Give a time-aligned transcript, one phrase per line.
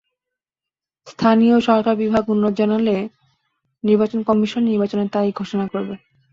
[1.07, 2.95] স্থানীয় সরকার বিভাগ অনুরোধ জানালে
[3.83, 5.93] নির্বাচন কমিশন নির্বাচনের তারিখ ঘোষণা করবে।